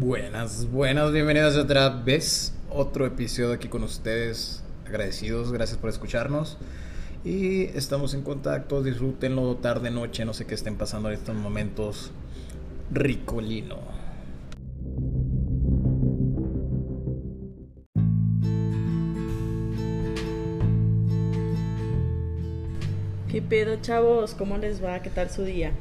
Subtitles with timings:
[0.00, 2.54] Buenas, buenas, bienvenidos otra vez.
[2.70, 4.62] Otro episodio aquí con ustedes.
[4.86, 6.56] Agradecidos, gracias por escucharnos.
[7.24, 12.12] Y estamos en contacto, disfrútenlo tarde, noche, no sé qué estén pasando en estos momentos.
[12.92, 13.78] Ricolino.
[23.28, 24.34] ¿Qué pedo, chavos?
[24.34, 25.02] ¿Cómo les va?
[25.02, 25.72] ¿Qué tal su día?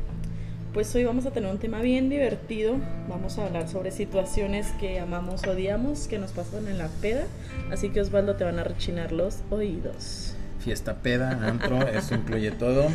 [0.73, 2.76] Pues hoy vamos a tener un tema bien divertido.
[3.09, 7.26] Vamos a hablar sobre situaciones que amamos, odiamos, que nos pasan en la peda.
[7.71, 10.35] Así que Osvaldo te van a rechinar los oídos.
[10.59, 12.88] Fiesta peda, antro, eso incluye todo.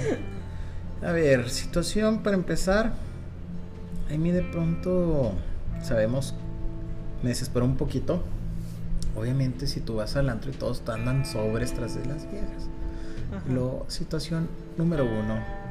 [1.03, 2.93] A ver, situación para empezar.
[4.13, 5.33] A mí de pronto,
[5.83, 6.35] sabemos,
[7.23, 8.23] me desesperó un poquito.
[9.17, 12.69] Obviamente si tú vas al antro y todos andan sobres tras de las viejas.
[13.35, 13.43] Ajá.
[13.53, 15.62] Lo, situación número uno.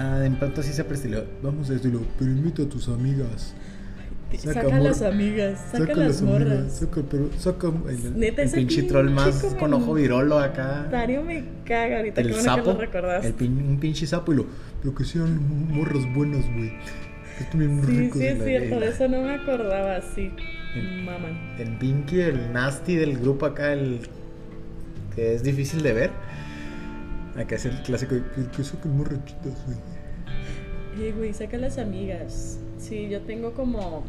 [0.00, 1.24] Ah, de pronto sí se prestiló.
[1.42, 3.54] Vamos a decirlo, pero invita a tus amigas.
[4.36, 4.80] Saca, amor.
[4.82, 6.72] las amigas, saca, las morras.
[6.80, 10.86] saca, pero, saca el, Neta, el pinche troll más con ojo virolo acá.
[10.90, 12.20] Dario me caga ahorita.
[12.20, 12.72] El bueno que sapo.
[12.74, 13.14] lo.
[13.22, 14.46] El pin- un pinche sapo y lo.
[14.82, 15.40] Pero que sean
[15.72, 16.72] morras buenas, güey.
[17.54, 18.80] Bien Sí, ricos sí, es cierto.
[18.80, 20.30] De eso no me acordaba, sí.
[20.76, 21.54] El- Maman.
[21.58, 24.00] El Pinky, el Nasty del grupo acá, el
[25.14, 26.10] que es difícil de ver.
[27.38, 28.22] Acá es el clásico de
[28.56, 31.08] que, saquen morrachitas, güey.
[31.08, 32.58] Eh, güey, saca las amigas.
[32.78, 34.02] Sí, yo tengo como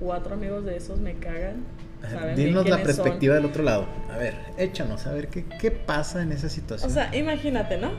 [0.00, 1.64] cuatro amigos de esos, me cagan.
[2.02, 2.84] Saben Dinos la son.
[2.84, 3.86] perspectiva del otro lado.
[4.12, 6.90] A ver, échanos, a ver qué, qué pasa en esa situación.
[6.90, 7.92] O sea, imagínate, ¿no?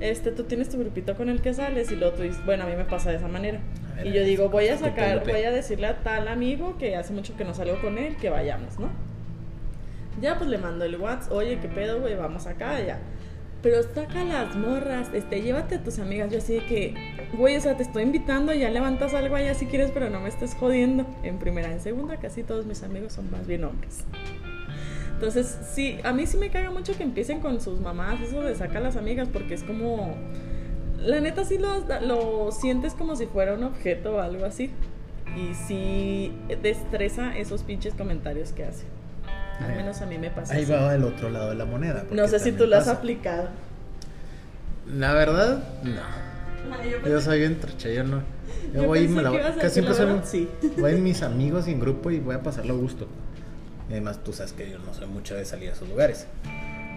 [0.00, 2.66] Este, tú tienes tu grupito con el que sales y luego tú dices, bueno, a
[2.66, 3.60] mí me pasa de esa manera.
[3.96, 7.12] Ver, Y yo digo, voy a sacar, voy a decirle a tal amigo que hace
[7.12, 8.88] mucho que no salgo con él, que vayamos, ¿no?
[10.20, 12.16] Ya pues le mando el WhatsApp, oye, ¿qué pedo, güey?
[12.16, 12.98] Vamos acá, ya.
[13.62, 16.32] Pero saca las morras, este, llévate a tus amigas.
[16.32, 16.94] Yo así de que,
[17.34, 20.28] güey, o sea, te estoy invitando, ya levantas algo allá si quieres, pero no me
[20.28, 21.06] estés jodiendo.
[21.22, 24.04] En primera, en segunda, casi todos mis amigos son más bien hombres.
[25.14, 28.56] Entonces, sí, a mí sí me caga mucho que empiecen con sus mamás, eso de
[28.56, 30.16] saca las amigas, porque es como.
[30.98, 34.70] La neta sí lo, lo sientes como si fuera un objeto o algo así.
[35.36, 38.84] Y sí destreza esos pinches comentarios que hace.
[39.60, 40.54] Al Ahí- menos a mí me pasa.
[40.54, 40.72] Ahí así.
[40.72, 42.04] va el otro lado de la moneda.
[42.10, 42.98] No sé si tú lo has pasa.
[42.98, 43.48] aplicado.
[44.92, 47.08] La verdad, no.
[47.08, 48.22] Yo soy bien tracha, yo no.
[48.74, 49.40] Yo, Yo voy y me la voy.
[49.60, 50.20] Casi siempre soy.
[50.24, 50.48] sí.
[50.78, 53.08] Voy en mis amigos en grupo y voy a pasarlo a gusto.
[53.88, 56.26] Y además, tú sabes que yo no soy mucho de salir a esos lugares.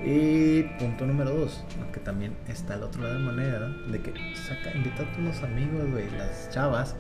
[0.05, 4.13] Y punto número dos, que también está al otro lado de la moneda, de que
[4.35, 6.95] saca, invita a todos los amigos, güey, las chavas,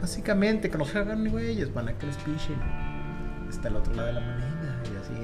[0.00, 2.56] básicamente que no se hagan güeyes, van a que les pichen.
[3.48, 4.49] Está al otro lado de la moneda,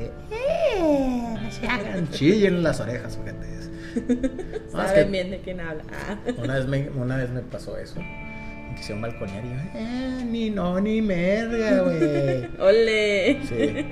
[0.05, 1.37] ¡eh!
[1.43, 3.71] No se hagan, chillen las orejas, ojetes.
[3.97, 5.83] No, es Saben que- bien de quién habla.
[6.37, 7.99] Una vez me, una vez me pasó eso.
[7.99, 12.47] Me quisieron balconear y yo, eh, ni no, ni merga, güey.
[12.61, 13.41] ¡Ole!
[13.45, 13.89] Sí,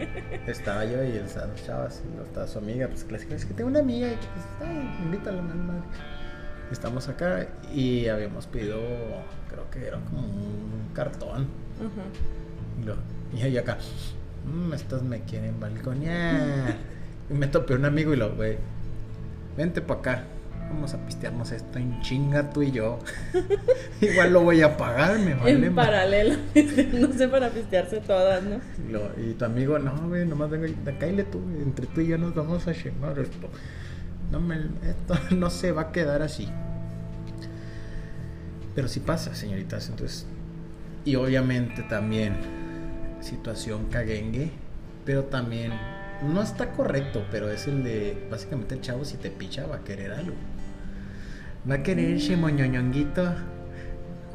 [0.47, 1.35] estaba yo y dos
[1.65, 4.69] chavas y luego estaba su amiga, pues clásica, es que tengo una amiga y pues,
[4.69, 5.81] ay, invítala, madre.
[6.71, 8.79] Estamos acá y habíamos pedido,
[9.49, 11.49] creo que era como un cartón.
[11.79, 12.03] Ajá.
[12.83, 12.97] Y, lo,
[13.49, 13.79] y yo acá,
[14.44, 16.77] "Mm, estas me quieren balconear.
[17.31, 18.59] Y me topé un amigo y lo, güey,
[19.56, 20.25] vente para acá.
[20.71, 22.99] Vamos a pistearnos esto en chinga tú y yo.
[24.00, 25.66] Igual lo voy a pagar, me vale.
[25.66, 26.37] en paralelo,
[26.99, 28.56] no sé, para pistearse todas, ¿no?
[28.88, 30.66] Y, lo- y tu amigo, no, güey, nomás venga,
[30.99, 33.49] cállate tú, güey, entre tú y yo nos vamos a chingar esto.
[34.32, 36.49] No me, esto no se va a quedar así.
[38.75, 40.26] Pero sí pasa, señoritas, entonces.
[41.05, 42.37] Y obviamente también,
[43.25, 44.51] situación caguengue,
[45.05, 45.73] pero también,
[46.23, 49.85] no está correcto, pero es el de, básicamente el chavo si te picha va a
[49.85, 50.37] querer algo.
[51.69, 53.35] Va a querer chimoñoñonguito.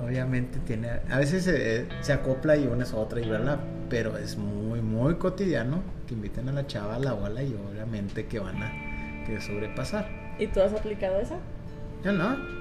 [0.03, 0.89] Obviamente tiene.
[1.09, 3.59] A veces se, se acopla y una es otra y bla.
[3.89, 8.25] Pero es muy, muy cotidiano que inviten a la chava a la bola y obviamente
[8.25, 10.07] que van a que sobrepasar.
[10.39, 11.38] ¿Y tú has aplicado esa?
[12.03, 12.58] Yo no.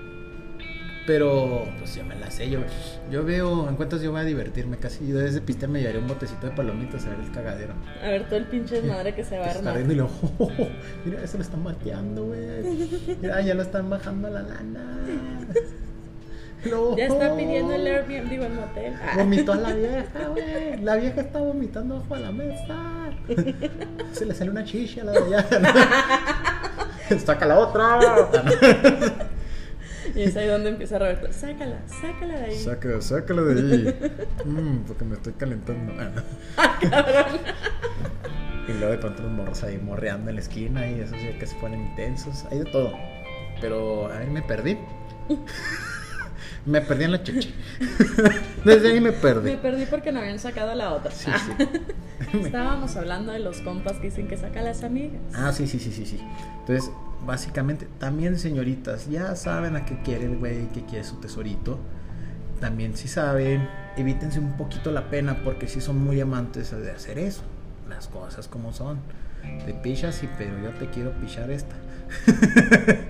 [1.08, 2.50] Pero, pues yo me la sé.
[2.50, 2.60] Yo,
[3.10, 5.08] yo veo, en cuentas yo voy a divertirme casi.
[5.08, 7.72] Yo desde pista me llevaré un botecito de palomitas a ver el cagadero.
[8.04, 9.74] A ver, todo el pinche desmadre que se va a está armar.
[9.76, 10.68] riendo y lo, "Oh, oh,
[11.06, 12.38] mira, eso lo están mateando, güey.
[13.22, 14.98] Mira, ya lo están bajando la lana.
[16.64, 18.92] Lo, Ya está pidiendo el Airbnb, digo, el motel.
[19.00, 19.12] Ah.
[19.16, 20.76] Vomitó a la vieja, güey.
[20.82, 23.10] La vieja está vomitando bajo la mesa.
[24.12, 25.46] Se le sale una chicha a la de allá.
[27.24, 28.00] Saca la otra.
[30.18, 31.28] Y es ahí donde empieza Roberto.
[31.30, 32.58] Sácala, sácala de ahí.
[32.58, 34.12] Saca, sácala de ahí.
[34.44, 35.92] Mm, porque me estoy calentando.
[36.90, 37.38] Cabrón.
[38.66, 41.46] Y luego de pronto los morros ahí morreando en la esquina y esos ya que
[41.46, 42.46] se ponen intensos.
[42.50, 42.92] Hay de todo.
[43.60, 44.76] Pero a ver, me perdí.
[46.66, 47.54] Me perdí en la cheche.
[48.64, 49.52] Desde ahí me perdí.
[49.52, 51.10] Me perdí porque no habían sacado la otra.
[51.10, 52.38] Sí, sí.
[52.44, 55.22] Estábamos hablando de los compas que dicen que saca a las amigas.
[55.34, 56.20] Ah, sí, sí, sí, sí, sí.
[56.60, 56.90] Entonces,
[57.26, 61.78] básicamente, también señoritas, ya saben a qué quiere el güey, que quiere su tesorito.
[62.60, 67.18] También si saben, evítense un poquito la pena porque si son muy amantes de hacer
[67.18, 67.42] eso.
[67.88, 68.98] Las cosas como son.
[69.64, 71.74] Te pichas sí, pero yo te quiero pichar esta.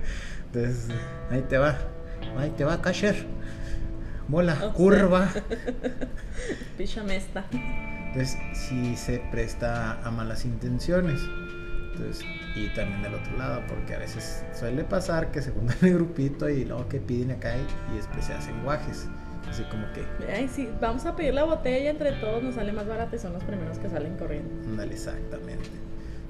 [0.46, 0.88] Entonces,
[1.31, 1.76] ahí te va.
[2.38, 2.81] Ahí te va,
[4.60, 4.72] O sea.
[4.75, 5.28] curva.
[6.78, 7.44] Píchame esta.
[7.50, 11.20] Entonces, sí se presta a malas intenciones.
[11.99, 12.25] Entonces,
[12.55, 16.49] y también del otro lado, porque a veces suele pasar que se juntan el grupito
[16.49, 19.09] y luego que piden acá y, y después se hacen guajes.
[19.49, 22.87] Así como que, Ay, sí, vamos a pedir la botella entre todos, nos sale más
[22.87, 24.50] barata y son los primeros que salen corriendo.
[24.69, 25.71] ándale, exactamente.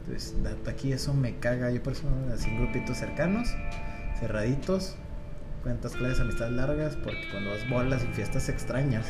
[0.06, 0.34] Entonces,
[0.66, 1.70] aquí eso me caga.
[1.70, 3.48] Yo por eso, así en grupitos cercanos,
[4.20, 4.96] cerraditos,
[5.62, 9.06] cuentas claves, amistades largas, porque cuando vas bolas y fiestas extrañas,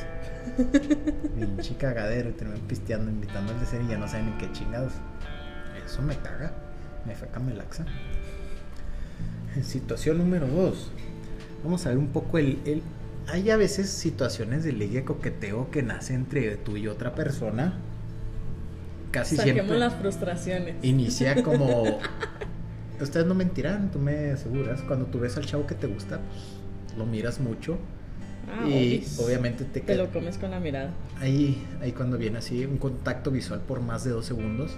[1.37, 4.93] pinche cagadero, y terminan pisteando, invitando al deseo y ya no saben en qué chingados.
[5.89, 6.53] Eso me caga,
[7.07, 7.87] me feca, me laxa.
[9.63, 10.91] Situación número 2.
[11.65, 12.83] Vamos a ver un poco el, el-
[13.27, 17.75] Hay a veces situaciones de ligue coqueteo que nace entre tú y otra persona.
[19.11, 20.77] Casi Saquemos siempre las frustraciones.
[20.83, 21.99] inicia como
[23.01, 26.97] ustedes no mentirán, tú me aseguras, cuando tú ves al chavo que te gusta, pues
[26.99, 27.79] lo miras mucho
[28.51, 29.19] Ah, y obis.
[29.19, 30.91] obviamente te Te lo comes con la mirada.
[31.21, 34.77] ahí, ahí cuando viene así un contacto visual por más de dos segundos,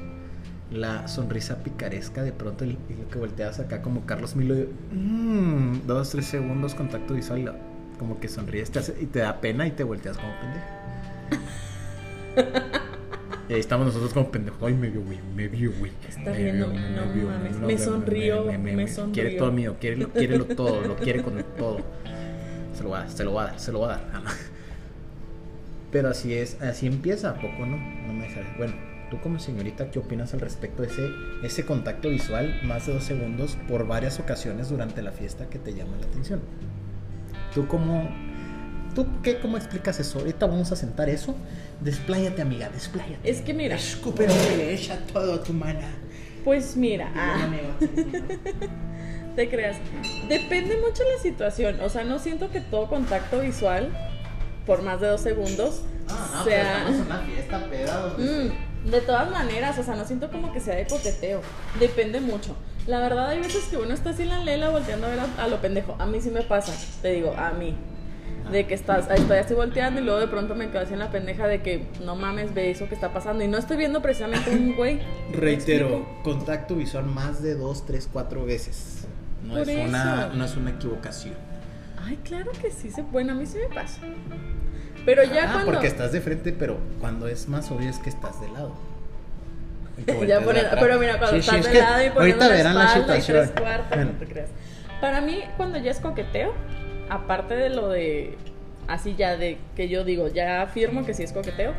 [0.70, 5.87] la sonrisa picaresca de pronto el, el que volteas acá como Carlos Milo, de, "Mm",
[5.87, 7.56] dos, tres segundos contacto visual,
[7.99, 10.67] como que sonríes te hace- y te da pena y te volteas como pendejo.
[13.49, 14.61] Y ahí estamos nosotros como pendejos.
[14.62, 15.90] Ay, me vio, güey, me vio, güey.
[16.08, 19.38] Está me riendo, vio, no vio, mames, no, me no, sonrió, me Quiere sonrió.
[19.38, 21.78] todo mío, quiere, lo- quiere lo todo, lo quiere con todo.
[22.75, 24.23] Se lo va a dar, se lo va a dar, se lo va a dar.
[25.90, 27.76] Pero así es, así empieza, ¿a poco no?
[27.76, 28.46] No me dejaré.
[28.56, 28.75] Bueno,
[29.11, 31.09] tú como señorita, ¿qué opinas al respecto de ese,
[31.43, 35.75] ese contacto visual más de dos segundos por varias ocasiones durante la fiesta que te
[35.75, 36.41] llama la atención?
[37.55, 38.09] ¿Tú cómo,
[38.95, 40.21] tú qué, cómo explicas eso?
[40.21, 41.35] Ahorita vamos a sentar eso.
[41.81, 43.29] Despláyate, amiga, despláyate.
[43.29, 45.89] Es que mira, Escúpelo, le echa todo tu mana.
[46.45, 47.49] pues mira, ah,
[49.37, 49.77] te creas.
[50.29, 51.81] Depende mucho la situación.
[51.81, 53.89] O sea, no siento que todo contacto visual,
[54.67, 56.89] por más de dos segundos, Ah, sea.
[56.89, 58.53] en una fiesta peda donde Mm,
[58.85, 61.43] de todas maneras, o sea, no siento como que sea de coqueteo.
[61.79, 62.56] Depende mucho.
[62.87, 65.44] La verdad, hay veces que uno está así en la lela volteando a ver a,
[65.44, 65.97] a lo pendejo.
[65.99, 66.73] A mí sí me pasa,
[67.03, 67.77] te digo, a mí.
[68.50, 71.11] De que estás, estoy así volteando y luego de pronto me quedo así en la
[71.11, 73.44] pendeja de que no mames, ve eso que está pasando.
[73.44, 75.00] Y no estoy viendo precisamente un güey.
[75.31, 79.06] ¿Me Reitero, contacto visual más de dos, tres, cuatro veces.
[79.44, 80.35] No, Por es una, eso.
[80.37, 81.35] no es una equivocación.
[82.03, 84.00] Ay, claro que sí, se, bueno, a mí sí me pasa.
[85.05, 85.73] Pero ya ah, cuando.
[85.73, 88.75] porque estás de frente, pero cuando es más obvio es que estás de lado.
[90.26, 90.41] Ya
[90.81, 92.85] pero mira, cuando Sí, sí, estás es de lado y poniendo ahorita la verán la
[92.87, 94.49] espalda y tres cuartos, Bueno, no te creas.
[95.00, 96.55] Para mí, cuando ya es coqueteo,
[97.08, 98.37] aparte de lo de,
[98.88, 101.73] así ya de que yo digo, ya afirmo que sí es coqueteo,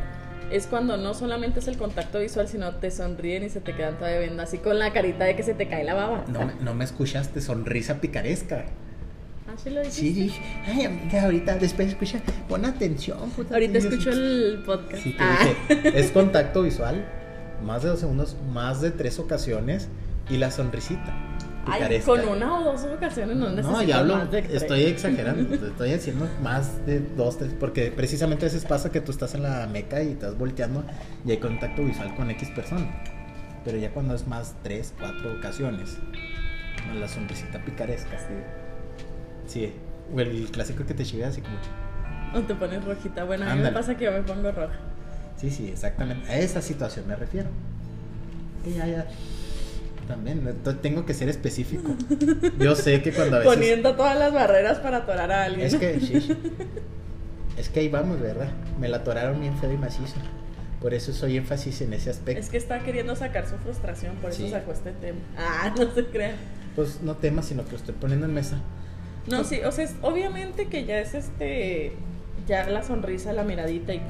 [0.50, 3.96] es cuando no solamente es el contacto visual, sino te sonríen y se te quedan
[3.96, 6.24] todavía viendo así con la carita de que se te cae la baba.
[6.28, 8.64] no, me- no me escuchaste, sonrisa picaresca.
[9.54, 10.00] Así lo dijiste.
[10.00, 13.30] Sí, dije, ay, amiga, ahorita después escucha, pon atención.
[13.30, 15.02] puta, Ahorita escucho el podcast.
[15.02, 15.38] Sí, te Ah.
[15.68, 17.04] dije, es contacto visual,
[17.64, 19.88] más de dos segundos, más de tres ocasiones
[20.30, 21.14] y la sonrisita.
[21.64, 25.54] Ay, con una o dos ocasiones no necesito No, ya hablo, más de estoy exagerando,
[25.66, 29.42] estoy haciendo más de dos, tres, porque precisamente a veces pasa que tú estás en
[29.44, 30.82] la meca y estás volteando
[31.24, 32.90] y hay contacto visual con X persona.
[33.64, 35.98] Pero ya cuando es más tres, cuatro ocasiones,
[36.98, 38.18] la sonrisita picaresca.
[38.18, 38.34] Sí,
[40.14, 41.54] o el clásico que te chivea así como...
[42.34, 43.24] O te pones rojita.
[43.24, 43.74] Bueno, a mí me Ándale.
[43.76, 44.74] pasa que yo me pongo roja.
[45.36, 46.30] Sí, sí, exactamente.
[46.30, 47.48] A esa situación me refiero.
[48.64, 49.06] Que ya, ya.
[50.08, 51.94] También, ento- tengo que ser específico.
[52.58, 53.54] Yo sé que cuando a veces...
[53.54, 55.66] Poniendo todas las barreras para atorar a alguien.
[55.66, 56.36] Es que, sí, sí.
[57.56, 58.48] Es que ahí vamos, ¿verdad?
[58.80, 60.16] Me la atoraron bien feo y macizo.
[60.80, 62.40] Por eso soy énfasis en ese aspecto.
[62.40, 64.50] Es que está queriendo sacar su frustración, por eso Sí.
[64.50, 65.18] sacó este tema.
[65.38, 66.34] Ah, no se crean.
[66.74, 68.58] Pues no temas, sino que lo estoy poniendo en mesa.
[69.28, 71.92] No, sí, o sea, es- obviamente que ya es este,
[72.46, 74.02] ya la sonrisa, la miradita y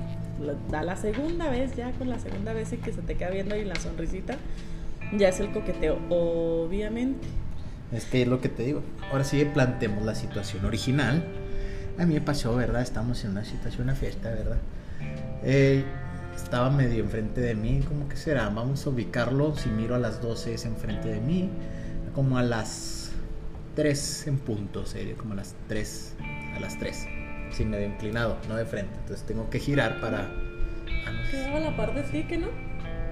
[0.70, 3.54] da la segunda vez, ya con la segunda vez y que se te queda viendo
[3.56, 4.36] y la sonrisita,
[5.16, 7.26] ya es el coqueteo, obviamente.
[7.92, 8.82] Es que es lo que te digo.
[9.10, 11.22] Ahora sí planteemos la situación original.
[11.98, 12.80] A mí me pasó, ¿verdad?
[12.80, 14.56] Estamos en una situación, una fiesta, ¿verdad?
[15.44, 15.84] Eh,
[16.34, 18.48] estaba medio enfrente de mí, ¿cómo que será?
[18.48, 19.54] Vamos a ubicarlo.
[19.56, 21.50] Si miro a las 12 es enfrente de mí.
[22.14, 23.01] Como a las
[23.74, 26.14] 3 en punto, sería como a las 3.
[26.56, 27.06] A las 3.
[27.52, 28.94] sí, medio inclinado, no de frente.
[29.00, 30.30] Entonces tengo que girar para.
[31.06, 32.48] Ah, no sé, Quedaba la parte ti, que no?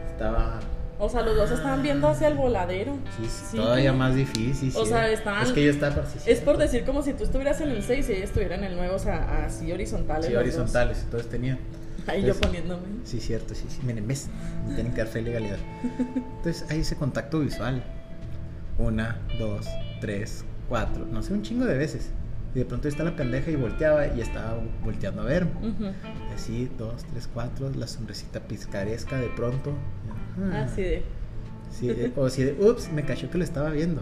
[0.08, 0.60] Estaba.
[0.98, 2.92] O sea, los dos estaban viendo hacia el voladero.
[3.16, 4.70] Sí, sí, Sí, todavía más difícil.
[4.76, 4.90] O sí.
[4.90, 6.04] sea, estaban- Es que yo estaba.
[6.04, 6.62] sí, sí, Es por sí.
[6.62, 8.98] decir como si tú estuvieras en el 6 y ella estuviera en el 9, o
[8.98, 10.26] sea, así horizontales.
[10.26, 10.54] Sí, los dos.
[10.54, 11.00] horizontales.
[11.02, 11.58] Entonces tenía.
[12.06, 12.82] Ahí yo poniéndome.
[13.04, 13.78] Sí, cierto, sí, sí.
[13.82, 14.28] Miren, ves,
[14.68, 15.58] me tienen que dar fe y legalidad.
[16.36, 17.82] Entonces hay ese contacto visual.
[18.78, 19.66] Una, dos,
[20.00, 22.10] tres, cuatro, no sé, un chingo de veces.
[22.54, 25.44] Y de pronto está la pendeja y volteaba y estaba volteando a ver.
[25.62, 25.92] Ujú.
[26.34, 29.72] Así, dos, tres, cuatro, la sonrisita picaresca de pronto.
[30.48, 30.62] Ajá.
[30.64, 31.02] Así de.
[31.70, 34.00] Sí, de- o si de, ups, me cachó que lo estaba viendo.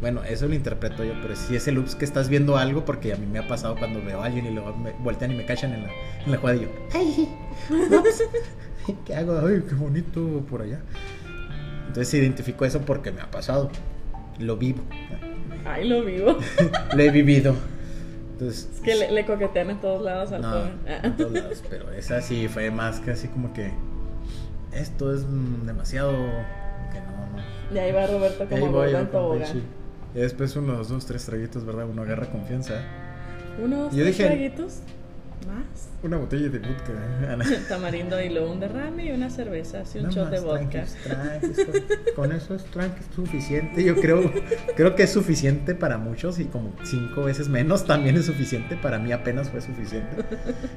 [0.00, 3.12] Bueno, eso lo interpreto yo, pero si es el ups que estás viendo algo, porque
[3.12, 5.44] a mí me ha pasado cuando veo a alguien y luego me voltean y me
[5.44, 5.88] cachan en la,
[6.24, 7.28] en la jugada y yo, ¡ay!
[7.98, 8.22] ups,
[9.04, 9.44] ¿Qué hago?
[9.44, 10.80] ¡Ay, qué bonito por allá!
[11.88, 13.70] Entonces identifico eso porque me ha pasado.
[14.38, 14.82] Lo vivo.
[15.64, 16.38] Ay, lo vivo.
[16.96, 17.54] Lo he vivido.
[18.32, 20.72] Entonces, Es que le, le coquetean en todos lados al no, joven.
[20.86, 23.72] en todos lados, pero esa sí fue más que así como que
[24.72, 25.24] esto es
[25.66, 27.74] demasiado que no, no.
[27.74, 29.62] Y ahí va Roberto como pinche-
[30.14, 31.86] Y después unos dos, tres traguitos, ¿verdad?
[31.90, 32.74] Uno agarra confianza.
[33.62, 34.78] Unos Yo tres dije- traguitos
[35.46, 35.88] más.
[36.02, 36.92] Una botella de vodka.
[37.54, 37.58] ¿eh?
[37.68, 40.84] Tamarindo y luego un derrame y una cerveza, así un Nada shot de más, vodka.
[41.04, 41.66] tranquis, tranquis,
[42.14, 43.84] con, con eso es tranqui, es suficiente.
[43.84, 44.32] Yo creo,
[44.76, 48.76] creo que es suficiente para muchos y como cinco veces menos también es suficiente.
[48.76, 50.16] Para mí apenas fue suficiente.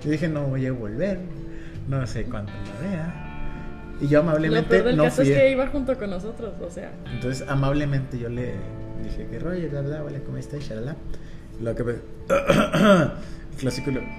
[0.04, 1.20] Yo dije, no voy a volver.
[1.88, 3.28] No sé cuándo la vea.
[4.02, 5.32] Y yo Lo amablemente peor del no caso fui.
[5.32, 6.92] es que iba junto con nosotros, o sea.
[7.14, 8.56] Entonces, amablemente yo le
[9.04, 10.62] dije que rollo, bla, bla, hola, ¿cómo estás?
[10.62, 10.96] Shalala.
[11.62, 11.84] Lo que
[13.62, 14.02] clásico, lo...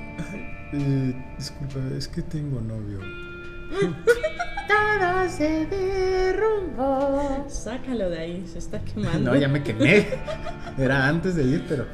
[0.75, 2.99] Eh, disculpa, es que tengo novio.
[4.69, 7.45] Todo se derrumbó.
[7.47, 9.33] Sácalo de ahí, se está quemando.
[9.33, 10.07] No, ya me quemé.
[10.79, 11.85] Era antes de ir, pero...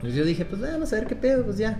[0.00, 1.78] Pues yo dije, pues vamos a ver qué pedo, pues ya.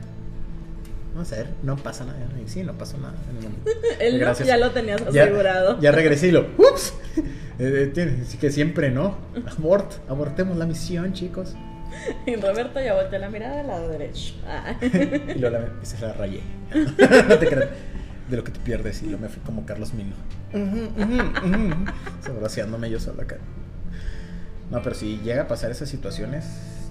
[1.14, 2.19] Vamos a ver, no pasa nada.
[2.45, 3.14] Y sí, no pasó nada.
[3.31, 4.47] en el no, Gracias.
[4.47, 5.81] ya lo tenías Ya- asegurado.
[5.81, 6.49] Ya, regresé y lo.
[6.59, 6.92] ¡Ups!
[7.16, 7.23] Eh,
[7.59, 9.16] eh, tiene- que siempre no.
[9.57, 11.54] Abort, abortemos la misión, chicos.
[12.26, 14.35] Y Roberto ya volteó la mirada al lado derecho.
[14.47, 14.75] Ah.
[14.80, 16.40] Y luego la, y se la rayé.
[17.28, 17.71] no te creas.
[18.28, 19.02] De lo que te pierdes.
[19.02, 20.14] Y lo me fui como Carlos Mino.
[22.25, 23.37] Sobroceándome yo solo acá.
[24.71, 26.47] No, pero si llega a pasar esas situaciones,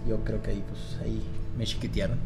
[0.07, 1.21] yo creo que ahí, pues, ahí
[1.57, 2.19] me chiquitearon.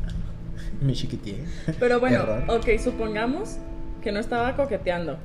[0.81, 1.45] Me chiquiteé.
[1.79, 2.43] Pero bueno, Error.
[2.49, 3.57] ok, supongamos
[4.01, 5.17] que no estaba coqueteando.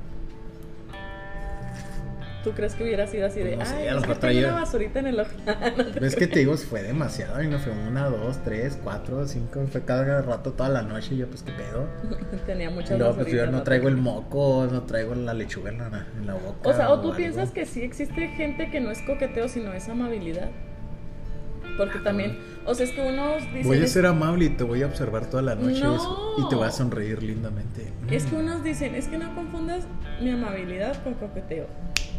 [2.43, 4.99] ¿Tú crees que hubiera sido así de, No sé, ay, a lo mejor una basurita
[4.99, 5.29] en el ojo?
[5.93, 6.57] No ¿Ves que te digo?
[6.57, 7.41] Fue demasiado.
[7.43, 9.63] Y no fue una, dos, tres, cuatro, cinco.
[9.71, 11.13] Fue cada rato, toda la noche.
[11.13, 11.87] Y yo, pues, ¿qué pedo?
[12.47, 16.07] Tenía muchas luego, pues, yo no traigo el moco, no traigo la lechuga en la,
[16.19, 16.67] en la boca.
[16.69, 17.17] O sea, o tú algo.
[17.17, 20.49] piensas que sí existe gente que no es coqueteo, sino es amabilidad.
[21.77, 23.63] Porque también, o sea, es que unos dicen...
[23.63, 25.95] Voy a ser amable y te voy a observar toda la noche No.
[25.95, 27.87] eso, y te voy a sonreír lindamente.
[28.09, 28.39] Es que Mm.
[28.39, 29.85] unos dicen, es que no confundas
[30.21, 31.67] mi amabilidad con coqueteo.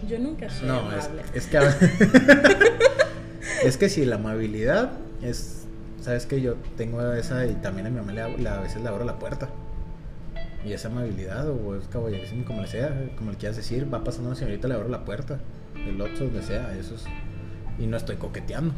[0.09, 1.23] Yo nunca soy No, es, amable.
[1.35, 1.59] es que.
[3.65, 4.93] es que si la amabilidad
[5.23, 5.59] es.
[6.01, 9.05] Sabes que yo tengo esa y también a mi mamá le, a veces le abro
[9.05, 9.49] la puerta.
[10.65, 14.29] Y esa amabilidad o es caballerismo, como le sea, como le quieras decir, va pasando
[14.31, 15.39] una señorita, le abro la puerta.
[15.87, 17.05] Del otro, donde sea, eso es.
[17.79, 18.75] Y no estoy coqueteando.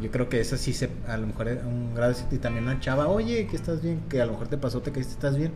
[0.00, 0.90] Yo creo que esa sí se.
[1.06, 2.14] A lo mejor es un grado.
[2.30, 4.92] Y también una chava, oye, que estás bien, que a lo mejor te pasó, te
[4.92, 5.52] caíste, estás bien.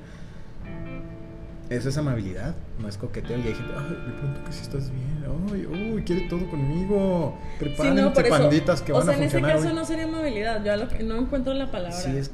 [1.71, 3.39] Eso es amabilidad, no es coqueteo.
[3.39, 7.39] Y hay gente, ay, de pronto que si estás bien, ay, uy, quiere todo conmigo.
[7.53, 8.29] Sí, Prepárense no, eso.
[8.29, 9.57] panditas que o van sea, a en ese funcionar.
[9.57, 9.75] caso hoy".
[9.75, 10.65] no sería amabilidad.
[10.65, 11.97] Yo a lo que no encuentro la palabra.
[11.97, 12.33] Sí, es.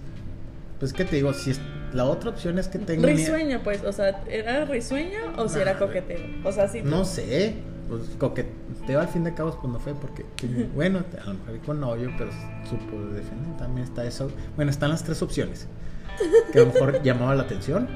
[0.81, 1.61] Pues que te digo, si es.
[1.93, 3.07] La otra opción es que tengo.
[3.07, 3.85] Risueña, pues.
[3.85, 6.21] O sea, ¿era risueña o si era coqueteo?
[6.43, 6.81] O sea, sí.
[6.83, 7.57] No sé,
[7.89, 10.25] pues coqueteo al fin de cabo pues no fue porque,
[10.75, 12.31] bueno, a lo mejor con novio, pero
[12.69, 14.31] supo defender, también está eso.
[14.57, 15.67] Bueno, están las tres opciones.
[16.53, 17.87] Que a lo mejor llamaba la atención,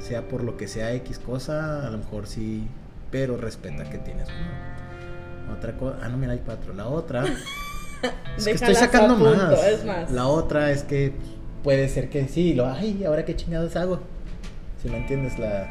[0.00, 2.66] sea por lo que sea X cosa, a lo mejor sí,
[3.10, 4.28] pero respeta que tienes.
[5.56, 6.74] Otra cosa, ah, no, mira, hay cuatro.
[6.74, 7.24] La otra,
[8.36, 9.64] es que estoy sacando punto, más.
[9.66, 10.10] es más.
[10.10, 11.12] La otra es que
[11.64, 14.00] puede ser que sí, lo, ay, ahora qué chingados hago.
[14.82, 15.66] Si me entiendes, la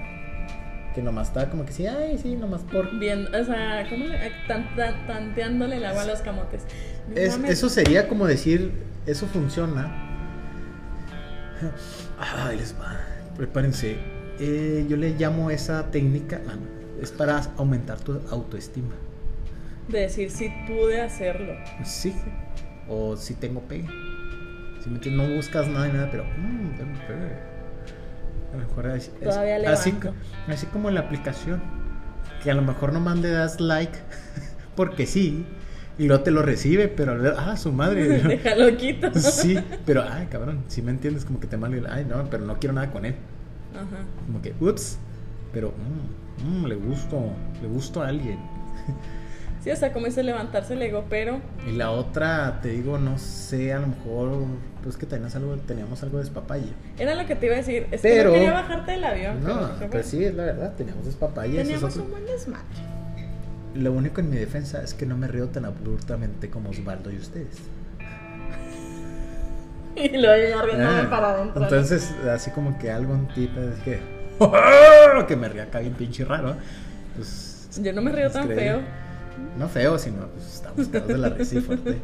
[0.96, 2.98] que nomás está como que sí, ay, sí, nomás por.
[3.00, 4.18] Bien, o sea, ¿cómo le,
[4.48, 6.64] tan- tan- tanteándole el agua a los camotes?
[7.16, 8.72] Es- eso sería como decir,
[9.06, 10.04] eso funciona.
[12.20, 12.98] Ay, les va.
[13.38, 13.98] Prepárense.
[14.40, 18.94] Eh, yo le llamo esa técnica, ah, no, es para aumentar tu autoestima.
[19.88, 21.54] De decir, sí pude hacerlo.
[21.84, 22.14] Sí.
[22.90, 23.88] O si tengo pegue.
[24.84, 26.94] Si me no buscas nada ni nada, pero mmm, tengo.
[28.54, 29.12] A lo mejor es-
[29.68, 29.94] así,
[30.48, 31.62] así como en la aplicación.
[32.44, 33.98] Que a lo mejor nomás le das like
[34.76, 35.46] porque sí.
[35.98, 38.20] Y luego te lo recibe, pero al ver, ah, su madre.
[38.24, 39.12] Déjalo quito.
[39.16, 42.60] sí, pero, ay, cabrón, si me entiendes, como que te mal, ay, no, pero no
[42.60, 43.16] quiero nada con él.
[43.78, 44.04] Ajá.
[44.26, 44.98] Como que, ups,
[45.54, 45.74] pero,
[46.46, 47.22] mm, mm, le gusto,
[47.62, 48.40] le gusto a alguien.
[49.64, 53.18] Sí, o sea, como dice levantarse el ego, pero Y la otra, te digo, no
[53.18, 54.46] sé, a lo mejor,
[54.82, 56.70] pues que teníamos algo, teníamos algo de despapalle.
[56.98, 57.86] era lo que te iba a decir.
[57.92, 59.40] Es Pero- que no quería bajarte del avión.
[59.42, 61.60] pero No, dije, pues sí, es la verdad, teníamos despapalle.
[61.60, 62.64] es Teníamos un buen desmadre.
[63.76, 67.18] Lo único en mi defensa es que no me río tan abruptamente como Osvaldo y
[67.18, 67.58] ustedes.
[70.14, 71.64] Y luego yo ya riéndome Ah, para adentro.
[71.64, 74.00] Entonces, así como que algo un tipo es que.
[75.28, 76.56] que me ría acá bien pinche raro.
[77.16, 77.70] Pues.
[77.82, 78.66] Yo no me río es tan creíble.
[78.66, 78.82] feo.
[79.58, 81.98] No feo, sino pues estamos cagados de la risa y fuerte.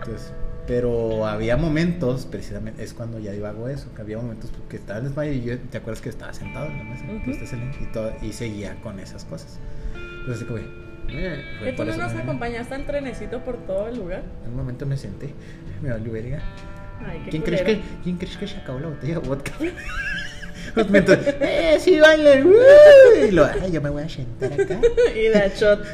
[0.00, 0.32] Entonces,
[0.66, 5.06] pero había momentos, precisamente, es cuando ya divago eso, que había momentos que estaba en
[5.06, 7.04] desmayo y yo, ¿te acuerdas que estaba sentado en la mesa?
[7.26, 9.58] Estás en- y, todo, y seguía con esas cosas.
[10.20, 14.22] Entonces, como, eh, Que tú no nos acompañaste al trenecito por todo el lugar.
[14.44, 15.34] En un momento me senté,
[15.82, 16.40] me valió verga.
[17.06, 17.80] Ay, qué ¿Quién crees, que.
[18.02, 19.52] ¿Quién crees que se acabó la botella de vodka?
[20.88, 22.46] Mientras, ¡eh, sí, bailen!
[22.46, 22.52] ¡uh!
[23.28, 24.80] Y lo, ay, yo me voy a sentar acá.
[25.16, 25.84] Y da shot.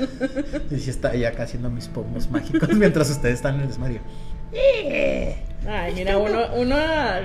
[0.70, 4.00] Y sí está ya acá haciendo mis pomos mágicos mientras ustedes están en el desmario.
[5.68, 6.76] Ay, mira, uno, uno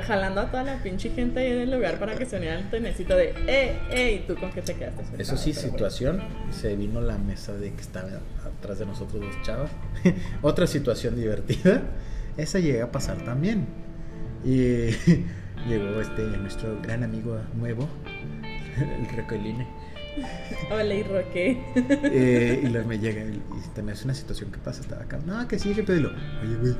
[0.06, 3.16] jalando a toda la pinche gente ahí del lugar para que se uniera el trenecito
[3.16, 5.78] de eh, eh, y tú con que te quedaste sentado, Eso sí, pero bueno.
[5.78, 8.10] situación, se vino la mesa de que estaba
[8.58, 9.70] atrás de nosotros dos chavas.
[10.42, 11.84] Otra situación divertida,
[12.38, 13.68] esa llega a pasar también.
[14.44, 14.56] Y
[15.68, 17.88] llegó este nuestro gran amigo nuevo,
[18.78, 19.68] el Recoeline.
[20.70, 21.64] Hola, y Roque.
[22.04, 23.42] Eh, y luego me llega y,
[23.74, 25.20] también es una situación que pasa, estaba acá.
[25.26, 25.98] No, que sí, que pedo.
[25.98, 26.76] Y lo, Oye, güey.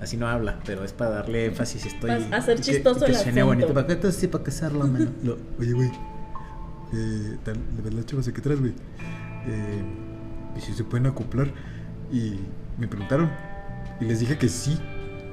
[0.00, 1.86] Así no habla, pero es para darle énfasis.
[1.86, 2.10] Estoy.
[2.10, 3.46] Para hacer que- chistoso que, el suene acento.
[3.46, 3.74] bonito.
[3.74, 5.10] ¿Para qué te sí, para que hacerlo, mano?
[5.22, 5.90] Lo, Oye, güey.
[6.92, 8.72] Eh, tal, de verdad, chavos, ¿qué traes, güey?
[9.46, 9.82] Eh,
[10.56, 11.48] ¿Y si se pueden acoplar?
[12.12, 12.40] Y
[12.78, 13.30] me preguntaron.
[14.00, 14.78] Y les dije que sí.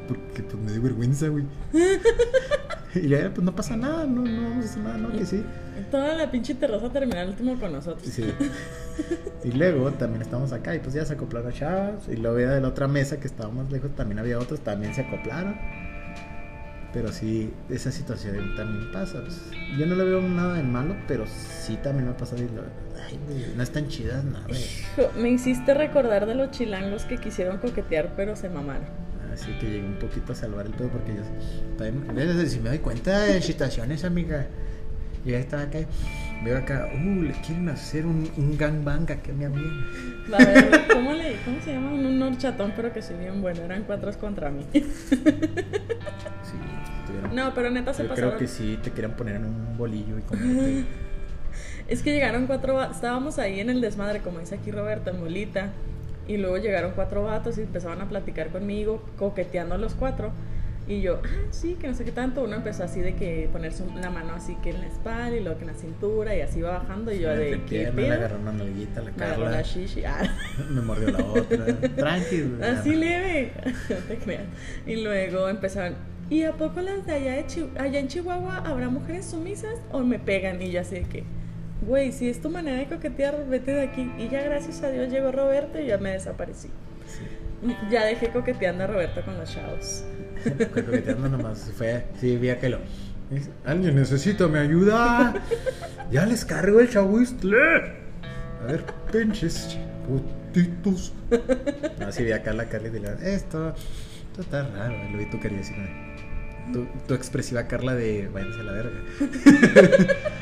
[0.08, 1.46] Porque pues me dio vergüenza, güey.
[2.96, 5.44] y ya, pues no pasa nada, no, no vamos a hacer nada, no, que sí.
[5.90, 8.06] Toda la pinche terraza terminó al último con nosotros.
[8.06, 8.26] Sí.
[9.44, 12.08] Y luego también estamos acá y pues ya se acoplaron chavas.
[12.08, 15.02] Y luego de la otra mesa que estaba más lejos también había otros, también se
[15.02, 15.56] acoplaron.
[16.94, 19.22] Pero sí, esa situación también pasa.
[19.22, 19.42] pues.
[19.78, 22.62] Yo no le veo nada de malo, pero sí también me ha pasado y lo,
[23.04, 24.46] ay, güey, no están chidas nada.
[24.50, 28.86] Hijo, Me hiciste recordar de los chilangos que quisieron coquetear, pero se mamaron.
[29.34, 31.22] Así que llegué un poquito a salvar el pedo porque yo
[31.78, 34.46] también, si me doy cuenta de situaciones, amiga.
[35.26, 35.88] Y ya estaba acá, y
[36.44, 39.72] veo acá, uh, le quieren hacer un, un gangbang acá a mi amiga.
[40.34, 41.92] A ver, ¿cómo, le, ¿cómo se llama?
[41.94, 43.62] Un horchatón, pero que sí bien bueno.
[43.62, 44.66] Eran cuatro contra mí.
[44.74, 44.80] Sí,
[47.02, 48.32] estuvieron No, pero neta se Yo pasaron.
[48.32, 50.42] creo que sí te querían poner en un bolillo y como
[51.88, 55.70] Es que llegaron cuatro estábamos ahí en el desmadre, como dice aquí Roberto, en Molita,
[56.28, 60.32] y luego llegaron cuatro vatos y empezaban a platicar conmigo, coqueteando los cuatro.
[60.86, 62.44] Y yo, ah, sí, que no sé qué tanto.
[62.44, 65.58] Uno empezó así de que ponerse la mano así que en la espalda y luego
[65.58, 67.12] que en la cintura y así iba bajando.
[67.14, 68.14] Y yo de, ¿qué pierna, le pedo?
[68.16, 70.04] agarró una nalguita la Me la shishi.
[70.04, 70.22] Ah,
[70.70, 71.66] Me mordió la otra.
[71.96, 72.42] Tranqui.
[72.42, 72.70] güey.
[72.70, 73.52] así leve.
[73.90, 74.44] No te creas.
[74.86, 75.96] Y luego empezaron,
[76.30, 80.00] ¿y a poco las de allá, de Chi- allá en Chihuahua habrá mujeres sumisas o
[80.00, 80.62] me pegan?
[80.62, 81.24] Y yo así de que,
[81.88, 84.12] güey, si es tu manera de coquetear, vete de aquí.
[84.18, 86.68] Y ya gracias a Dios llegó Roberto y ya me desaparecí.
[87.08, 87.74] Sí.
[87.90, 90.04] Ya dejé coqueteando a Roberto con los chavos.
[90.74, 91.72] Coqueteando nomás.
[91.76, 92.80] Fue, sí, vi que lo.
[93.30, 95.34] dice, Alguien necesita mi ayuda.
[96.12, 97.58] Ya les cargo el chahuistle.
[98.62, 99.78] A ver, pinches
[100.08, 101.14] putitos.
[102.00, 103.74] No, sí, vi acá la Carla y dile, esto,
[104.30, 104.96] esto está raro.
[105.12, 105.76] Lo vi tu quería decir,
[106.72, 109.00] tu, tu expresiva Carla de váyanse a la verga.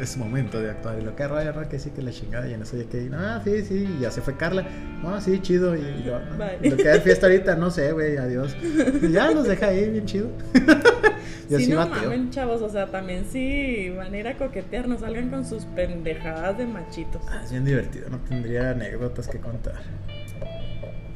[0.00, 0.98] Es momento de actuar.
[1.00, 2.48] Y lo que raya, que sí, que la chingada.
[2.48, 3.88] Y en eso ya que, ah, sí, sí.
[3.98, 4.64] Y ya se fue Carla.
[5.04, 5.74] Ah, sí, chido.
[5.76, 6.58] Y, y lo, Bye.
[6.62, 8.56] y lo que hay fiesta ahorita, no sé, güey, adiós.
[9.02, 10.28] Y ya los deja ahí, bien chido.
[10.54, 12.04] y Sí, así no bateo.
[12.04, 15.64] mamen, chavos, o sea, también sí van a ir a coquetear, no salgan con sus
[15.64, 17.20] pendejadas de machitos.
[17.28, 19.82] Ah, es bien divertido, no tendría anécdotas que contar.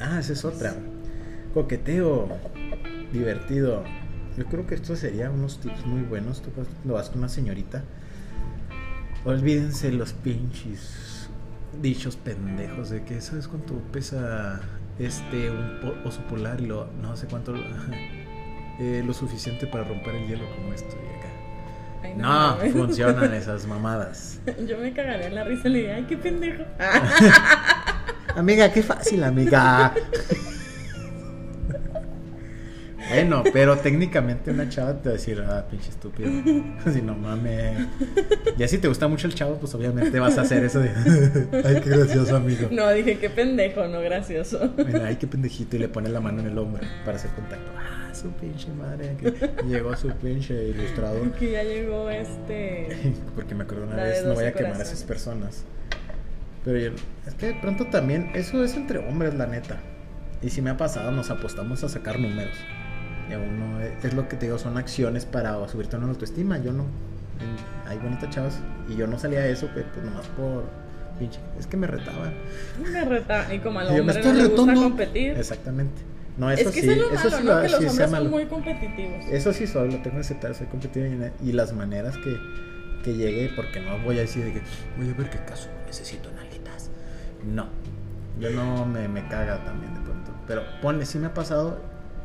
[0.00, 0.74] Ah, esa es otra.
[1.54, 2.28] Coqueteo.
[3.12, 3.84] Divertido.
[4.38, 6.40] Yo creo que esto sería unos tips muy buenos.
[6.42, 7.82] Tú cuando vas con una señorita.
[9.24, 11.28] Olvídense los pinches
[11.82, 14.60] dichos pendejos de que sabes cuánto pesa
[14.98, 17.54] este un po- oso polar y lo no sé cuánto
[18.80, 21.28] eh, lo suficiente para romper el hielo como esto y acá.
[22.04, 24.40] Ay, No, funcionan esas mamadas.
[24.66, 26.62] Yo me cagaría en la risa y le diría, ay, qué pendejo.
[28.36, 29.92] Amiga, qué fácil, amiga.
[33.10, 36.28] Bueno, pero técnicamente una chava te va a decir, ah, pinche estúpido.
[36.92, 37.86] Si no mames.
[38.56, 40.90] Ya si te gusta mucho el chavo, pues obviamente vas a hacer eso de,
[41.64, 42.68] ay, qué gracioso, amigo.
[42.70, 44.72] No, dije, qué pendejo, no gracioso.
[44.76, 45.76] Mira, ay, qué pendejito.
[45.76, 47.70] Y le pone la mano en el hombro para hacer contacto.
[47.76, 49.16] Ah, su pinche madre.
[49.18, 51.30] Que llegó su pinche ilustrador.
[51.38, 53.12] Que ya llegó este.
[53.34, 55.64] Porque me acuerdo una La vez, no voy a 12 quemar a esas personas.
[56.64, 56.90] Pero yo-
[57.26, 59.78] es que de pronto también, eso es entre hombres, la neta.
[60.42, 62.56] Y si me ha pasado, nos apostamos a sacar números.
[63.28, 66.08] Y a uno, es, es lo que te digo, son acciones para subirte a una
[66.08, 66.58] autoestima.
[66.58, 66.84] Yo no,
[67.86, 68.60] hay bonitas chavas.
[68.88, 70.64] Y yo no salía a eso, pues, pues nomás por
[71.18, 71.40] pinche.
[71.58, 72.32] Es que me retaban.
[72.82, 73.52] Me reta.
[73.54, 75.36] Y como al me hombre estoy no le gusta competir.
[75.36, 76.02] Exactamente.
[76.38, 77.60] No, Es eso que sí, es lo eso malo, sí ¿no?
[77.60, 79.24] Que sí los hombres son muy competitivos.
[79.28, 81.06] Eso sí soy, lo tengo que aceptar, soy competitivo
[81.42, 82.38] y, y las maneras que,
[83.02, 84.62] que llegue, porque no voy a decir de que,
[84.96, 86.90] voy a ver qué caso, necesito nalguitas.
[87.52, 87.66] No,
[88.38, 90.30] yo no me, me caga también de pronto.
[90.46, 91.82] Pero ponle, sí me ha pasado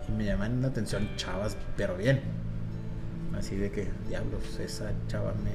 [0.08, 2.22] y me llaman la atención chavas, pero bien.
[3.38, 5.52] Así de que, diablos, esa chava me...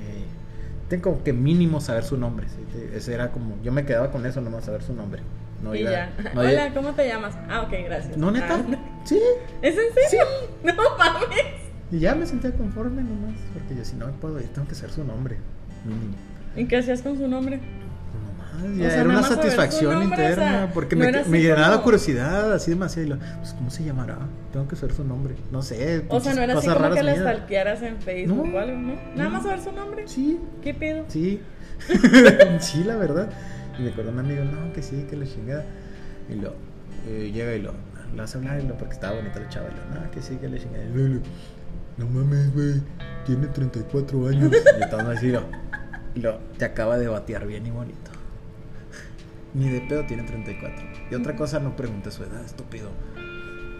[0.88, 2.46] Tengo que mínimo saber su nombre.
[2.94, 5.22] Ese era como, yo me quedaba con eso, nomás saber su nombre.
[5.62, 6.12] No y iba- ya.
[6.34, 7.34] no Hola, iba- ¿cómo te llamas?
[7.48, 8.16] Ah, ok, gracias.
[8.16, 8.54] No, neta.
[8.68, 9.20] Ah, Sí.
[9.62, 10.24] ¿Es en serio?
[10.64, 11.28] No mames.
[11.90, 14.90] Y ya me sentía conforme nomás, porque yo si no puedo, yo tengo que saber
[14.92, 15.36] su nombre,
[15.86, 16.14] mínimo.
[16.56, 17.60] ¿Y qué hacías con su nombre?
[18.62, 21.40] Nomás, ya O sea, era una satisfacción nombre, o interna, sea, porque no me, me
[21.40, 23.06] llenaba como- curiosidad, así demasiado.
[23.06, 24.18] Y lo, pues, ¿cómo se llamará?
[24.52, 25.34] Tengo que saber su nombre.
[25.50, 26.04] No sé.
[26.08, 28.56] O sea, no era así como que la stalkearas en Facebook No.
[28.56, 28.94] o algo, ¿no?
[29.14, 29.30] Nada No.
[29.30, 30.08] más saber su nombre.
[30.08, 31.04] Sí, ¿Qué pedo?
[31.08, 31.40] sí.
[32.60, 33.30] sí, la verdad.
[33.78, 35.64] Y me acuerdo un amigo, no, que sí, que la chingada.
[36.28, 36.54] Y lo,
[37.06, 37.72] eh, llega y lo,
[38.16, 39.68] lo hace hablar, y lo, porque estaba bonita la chava.
[39.68, 40.84] Y lo, no, que sí, que la chingada.
[40.84, 41.20] Y lo,
[41.98, 42.80] no mames, güey,
[43.24, 44.50] tiene 34 años.
[44.52, 45.42] Y estamos así, lo,
[46.16, 48.10] lo, te acaba de batear bien y bonito.
[49.54, 50.86] Ni de pedo tiene 34.
[51.10, 52.90] Y otra cosa, no preguntes su edad, estúpido.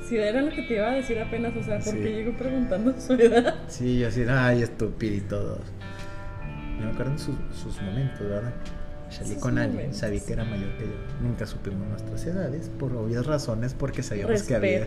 [0.09, 1.99] Si era lo que te iba a decir apenas, o sea, ¿por Sí.
[2.01, 3.55] qué llegó preguntando su edad?
[3.69, 5.59] Sí, yo así, ay, estúpido.
[6.79, 8.55] Yo me acuerdo en sus, sus momentos, ¿verdad?
[9.11, 9.99] Salí Sus con alguien, momentos.
[10.01, 10.93] sabí que era mayor que yo.
[11.23, 14.87] Nunca supimos nuestras edades, por obvias razones, porque sabíamos que había.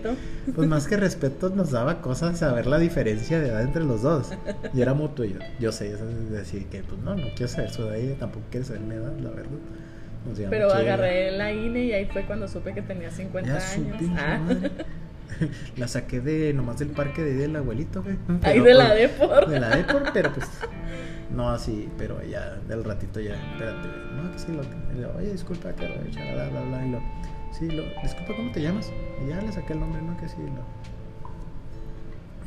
[0.56, 4.32] Pues más que respeto, nos daba cosas saber la diferencia de edad entre los dos.
[4.74, 5.26] Y era mutuo.
[5.26, 8.16] Yo, yo sé, eso es decir que, pues no, no quiero saber su edad, ella
[8.18, 9.58] tampoco quiere saber mi edad, la verdad.
[10.50, 13.98] Pero agarré la INE y ahí fue cuando supe que tenía 50 Ya su años.
[14.18, 14.40] Ah.
[15.78, 18.18] La saqué de nomás del parque de del abuelito, güey.
[18.44, 19.50] Ahí Pero, de la pues, Depor.
[19.50, 20.48] De la Depor, pero pues.
[21.36, 23.36] No así, pero ya del ratito ya.
[23.54, 23.88] Espérate.
[24.16, 24.64] No, que sí, lo.
[24.64, 26.86] y lo, Oye, disculpa, que bla, bla, bla.
[26.86, 27.02] Y lo.
[27.58, 27.84] Sí, lo.
[28.04, 28.92] Disculpa, ¿cómo te llamas?
[29.24, 30.18] Y ya le saqué el nombre, ¿no?
[30.18, 30.62] Que sí, lo.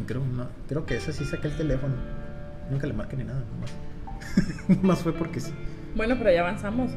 [0.07, 1.95] Creo, no, creo que ese sí saqué el teléfono.
[2.71, 3.73] Nunca le marqué ni nada, nomás.
[4.83, 5.55] nomás fue porque sí.
[5.97, 6.91] Bueno, pero ya avanzamos.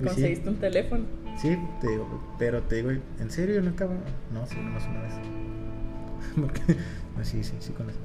[0.00, 0.04] Sí.
[0.06, 1.04] Conseguiste un teléfono.
[1.40, 3.94] Sí, te digo, pero te digo, ¿en serio no acaba?
[4.32, 5.12] No, sí, nomás una vez.
[6.36, 6.60] Porque,
[7.16, 7.98] no, sí, sí, sí, con eso.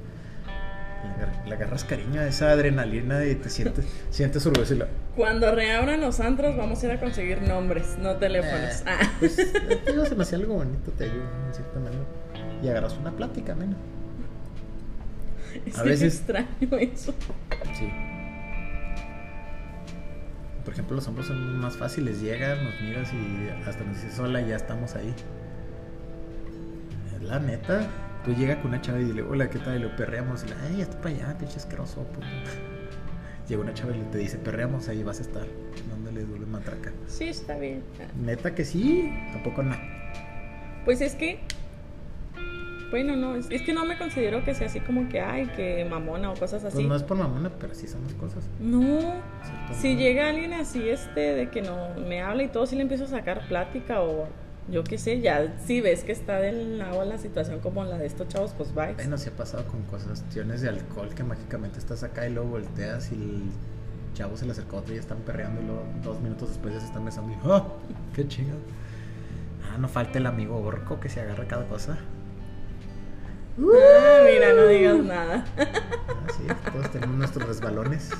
[1.02, 4.86] Le, agar- le agarras cariño a esa adrenalina y te sientes, sientes orgulloso y lo.
[5.16, 8.80] Cuando reabran los antros, vamos a ir a conseguir nombres, no teléfonos.
[8.80, 8.98] Eh, Ah.
[9.18, 12.02] Pues, te digo, se me hacía algo bonito, te digo, en cierta manera.
[12.62, 13.76] Y agarras una plática, menos.
[15.66, 17.14] es a que veces- extraño eso.
[17.78, 17.88] Sí.
[20.70, 22.20] Por ejemplo, los hombres son más fáciles.
[22.20, 25.12] Llegas, nos miras y hasta nos dices hola, ya estamos ahí.
[27.22, 27.88] La neta,
[28.24, 29.80] tú llegas con una chava y dile hola, ¿qué tal?
[29.80, 30.44] Y lo perreamos.
[30.44, 32.04] Y le, ay, está para allá, pinche asqueroso.
[32.04, 32.24] puto".
[33.48, 35.44] Llega una chava y te dice, perreamos, ahí vas a estar.
[35.90, 36.92] Dándole duro en matraca.
[37.08, 37.82] Sí, está bien.
[38.24, 39.74] Neta que sí, tampoco no.
[40.84, 41.40] Pues es que.
[42.90, 45.84] Bueno, no, es, es que no me considero que sea así como que, ay, que
[45.84, 46.76] mamona o cosas así.
[46.76, 48.48] Pues no es por mamona, pero sí son las cosas.
[48.58, 48.98] No,
[49.72, 53.04] si llega alguien así, este, de que no me habla y todo, si le empiezo
[53.04, 54.26] a sacar plática o
[54.68, 58.06] yo qué sé, ya si ves que está del lado la situación como la de
[58.06, 58.94] estos chavos, pues bye.
[58.94, 62.50] Bueno, sí ha pasado con cosas, cuestiones de alcohol que mágicamente estás acá y luego
[62.50, 63.42] volteas y el
[64.14, 66.74] chavo se le acercó a otro y ya están perreando y luego dos minutos después
[66.74, 67.64] ya se están besando y ¡ah!
[68.14, 68.58] ¡Qué chingado!
[69.72, 71.98] Ah, no falta el amigo orco que se agarra cada cosa.
[73.58, 75.44] Ah, mira, no digas nada.
[75.58, 78.10] Ah, sí, todos tenemos nuestros resbalones.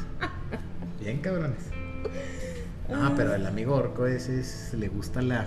[1.01, 1.65] Bien cabrones.
[2.93, 5.45] Ah, pero el amigo orco ese es- le gusta la,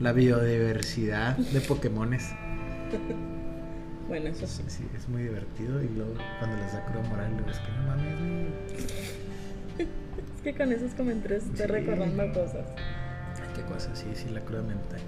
[0.00, 2.30] la biodiversidad de Pokémones.
[4.08, 4.64] Bueno, eso sí.
[4.66, 7.82] Sí, es muy divertido y luego cuando les da crudo moral, luego es que no
[7.86, 8.48] mames.
[9.78, 11.72] Es que con esos comentarios estoy Sí.
[11.72, 12.66] recordando cosas.
[13.36, 15.00] Ay, qué cosa, sí, sí, la cruda mental.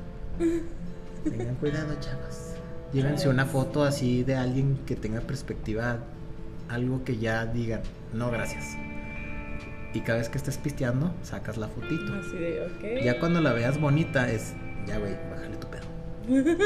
[1.24, 2.51] Tengan cuidado, chavos.
[2.92, 5.98] Llévense una foto así de alguien que tenga perspectiva,
[6.68, 7.80] algo que ya digan,
[8.12, 8.76] no, gracias.
[9.94, 12.14] Y cada vez que estés pisteando, sacas la fotito.
[12.14, 13.04] Así de, ok.
[13.04, 14.54] Ya cuando la veas bonita, es,
[14.86, 15.82] ya, güey, bájale tu pedo.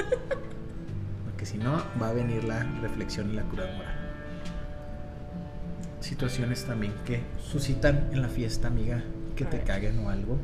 [1.24, 3.94] Porque si no va a venir la reflexión y la cura moral.
[6.00, 9.02] Situaciones también que suscitan en la fiesta, amiga,
[9.34, 9.66] que A te ver.
[9.66, 10.38] caguen o algo.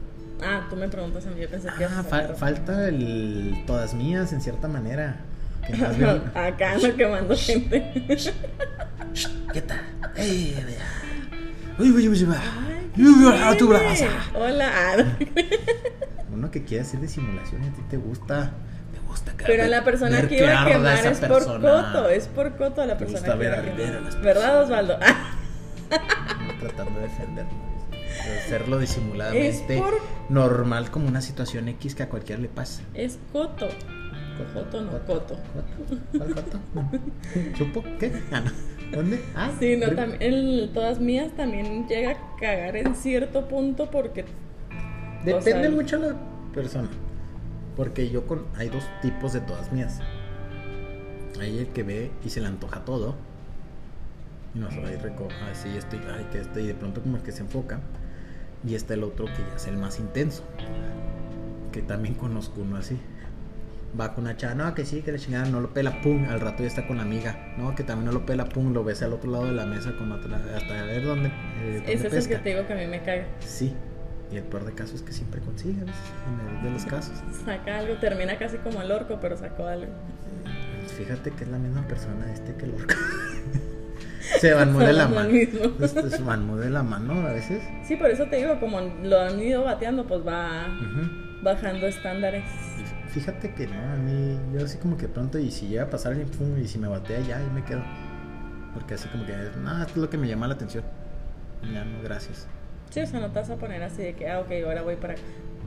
[0.44, 3.62] Ah, tú me preguntas a mí, yo pensé que Ah, a fa- sacar- falta el
[3.66, 5.20] todas mías en cierta manera.
[5.66, 7.92] Que más bien- Acá ando quemando gente.
[9.52, 9.82] Quieta.
[10.16, 10.86] Ey, vea.
[11.78, 12.36] Uy, uy, uy, uy.
[12.94, 13.66] ¿qué tiene?
[13.66, 14.06] brasa.
[14.34, 15.16] Hola.
[16.32, 18.52] Uno que quiere hacer de simulación y a ti te gusta.
[18.92, 22.56] Te gusta que Pero la persona que iba a quemar es por coto, es por
[22.56, 24.02] coto a la persona gusta que iba ver a arder a quemar.
[24.02, 24.98] las ¿Verdad, Osvaldo?
[25.02, 25.34] Ah,
[26.60, 27.50] Tratando de defenderlo.
[28.24, 29.98] de Hacerlo disimuladamente Es por-
[30.30, 32.82] normal como una situación X que a cualquiera le pasa.
[32.94, 33.68] es coto.
[34.54, 35.36] Joto no, coto.
[36.16, 36.58] ¿Cuál coto?
[37.54, 37.84] ¿Chupo?
[37.98, 38.12] ¿Qué?
[38.30, 38.50] Ah, no.
[38.96, 39.22] ¿Dónde?
[39.34, 44.24] Ah, Sí, no, también, todas mías también llega a cagar en cierto punto porque
[45.24, 46.16] Depende o sea, mucho de la
[46.54, 46.88] persona.
[47.76, 48.44] Porque yo con.
[48.56, 50.00] Hay dos tipos de todas mías.
[51.40, 53.14] Hay el que ve y se le antoja todo.
[54.54, 57.00] Y no se va a ir reco- así estoy, ay, que estoy, y de pronto
[57.00, 57.80] como el que se enfoca.
[58.68, 60.42] Y está el otro que ya es el más intenso.
[61.72, 62.98] Que también conozco uno así.
[63.98, 66.40] Va con una chava, no, que sí, que la chingada no lo pela, pum, al
[66.40, 67.54] rato ya está con la amiga.
[67.58, 69.92] No, que también no lo pela, pum, lo ves al otro lado de la mesa
[69.98, 71.28] con otra, hasta ver dónde,
[71.60, 73.26] eh, ese es el que te digo que a mí me caga.
[73.40, 73.74] Sí.
[74.32, 76.86] Y el peor de casos es que siempre consigue a veces, en el de los
[76.86, 77.12] casos.
[77.44, 79.92] Saca algo, termina casi como el orco, pero sacó algo.
[80.96, 82.94] Fíjate que es la misma persona este que el orco.
[84.40, 85.28] Se van muy de la mano.
[85.80, 87.62] Este, Se van muy de la mano a veces.
[87.86, 90.68] Sí, por eso te digo, como lo han ido bateando, pues va
[91.42, 92.44] bajando estándares.
[93.12, 96.12] Fíjate que no, a mí, yo así como que pronto, y si llega a pasar
[96.12, 97.82] alguien, pum, y si me batea ya, ahí me quedo.
[98.72, 100.82] Porque así como que, no, esto es lo que me llama la atención.
[101.62, 102.46] Ya no, gracias.
[102.90, 104.96] Sí, o sea, no te vas a poner así de que, ah, ok, ahora voy
[104.96, 105.22] para acá.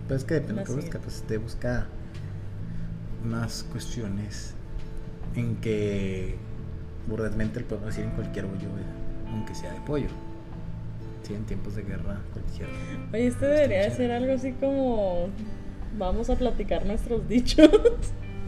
[0.08, 1.86] Pues es que depende de La lo que busca, pues te busca
[3.23, 4.55] unas cuestiones
[5.36, 6.38] en que
[7.08, 10.08] burdenmente le podemos decir en cualquier hoyo, eh, aunque sea de pollo.
[11.23, 12.69] Sí, en tiempos de guerra, cualquier.
[13.13, 15.29] Oye, este debería de ser algo así como.
[15.97, 17.69] Vamos a platicar nuestros dichos.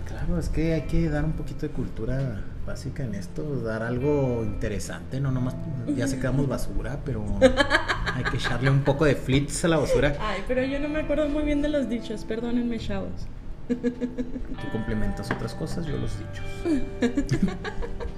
[0.06, 4.44] Claro, es que hay que dar un poquito de cultura básica en esto, dar algo
[4.44, 5.56] interesante, no nomás,
[5.96, 7.24] ya se quedamos basura, pero
[8.14, 10.18] hay que echarle un poco de flits a la basura.
[10.20, 13.28] Ay, pero yo no me acuerdo muy bien de los dichos, perdónenme, chavos.
[13.70, 17.26] Tú complementas otras cosas, yo los dichos.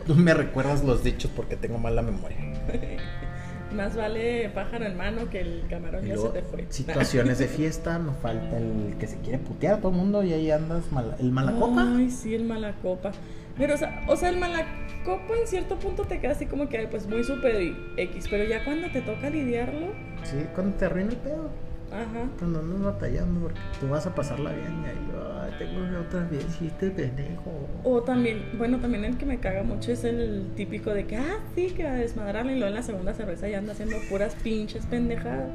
[0.05, 2.37] Tú me recuerdas los dichos porque tengo mala memoria.
[3.73, 6.65] Más vale pájaro en mano que el camarón ya se te fue.
[6.69, 10.33] situaciones de fiesta, no falta el que se quiere putear a todo el mundo y
[10.33, 11.85] ahí andas mala- el mala copa.
[11.97, 13.11] Ay, sí, el mala copa.
[13.57, 14.65] Pero, o sea, o sea, el mala
[15.05, 17.55] copa en cierto punto te queda así como que, pues muy super
[17.97, 18.27] X.
[18.29, 19.87] Pero ya cuando te toca lidiarlo,
[20.23, 21.49] Sí, cuando te arruina el pedo.
[21.91, 22.29] ajá.
[22.39, 25.28] Cuando andas batallando porque tú vas a pasarla bien y ahí, ay,
[25.59, 27.67] tengo que otra vez y este pendejo.
[27.83, 31.37] O también, bueno, también el que me caga mucho es el típico de que, ah,
[31.53, 34.85] sí, que a desmadrarle y luego en la segunda cerveza ya anda haciendo puras pinches
[34.85, 35.51] pendejadas.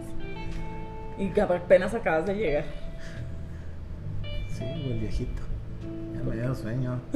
[1.18, 2.64] Y apenas acabas de llegar.
[4.48, 5.42] Sí, o el viejito.
[6.14, 7.00] Ya me dio sueño.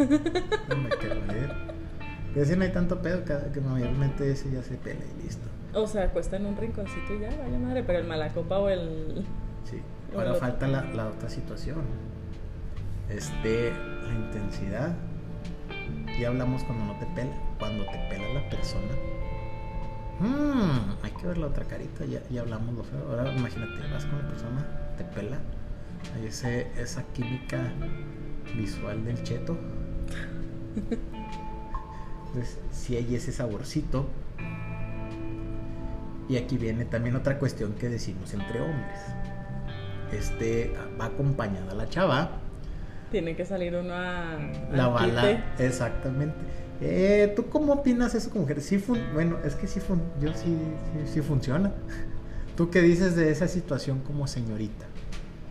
[0.68, 1.53] No me quiero ir.
[2.33, 5.46] Que si no hay tanto pedo que, que mayormente ese ya se pela y listo.
[5.74, 7.83] O sea, acuesta en un rinconcito y ya, vaya madre.
[7.85, 9.24] Pero el mala copa o el.
[9.64, 9.81] Sí.
[10.14, 11.83] Ahora falta la, la otra situación.
[13.10, 13.72] Este,
[14.06, 14.94] la intensidad.
[16.20, 17.32] Ya hablamos cuando no te pela.
[17.58, 18.94] Cuando te pela la persona.
[20.20, 22.04] Mm, hay que ver la otra carita.
[22.04, 23.08] Ya, ya hablamos lo feo.
[23.08, 24.66] Ahora imagínate, vas con la persona,
[24.96, 25.38] te pela.
[26.16, 27.72] Hay ese, esa química
[28.56, 29.56] visual del cheto.
[32.26, 34.06] Entonces, si hay ese saborcito.
[36.28, 39.00] Y aquí viene también otra cuestión que decimos entre hombres.
[40.12, 42.30] Este va acompañada la chava,
[43.10, 44.36] Tiene que salir uno a.
[44.72, 45.64] la al bala, quite.
[45.66, 46.36] exactamente.
[46.80, 48.64] Eh, ¿Tú cómo opinas eso con mujeres?
[48.66, 50.56] Sí fun- bueno, es que sí, fun- yo sí,
[51.06, 51.72] sí, sí funciona.
[52.56, 54.86] ¿Tú qué dices de esa situación como señorita?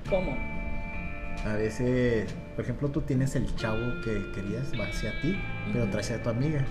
[0.10, 0.36] ¿Cómo?
[1.46, 5.38] A veces, por ejemplo, tú tienes el chavo que querías, va hacia ti,
[5.72, 5.94] pero Ujú.
[5.94, 6.66] trae a tu amiga.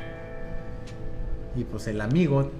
[1.55, 2.51] Y pues el amigo,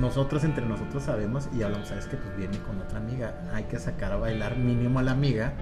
[0.00, 3.78] nosotros entre nosotros sabemos y hablamos, sabes que pues viene con otra amiga, hay que
[3.78, 5.52] sacar a bailar mínimo a la amiga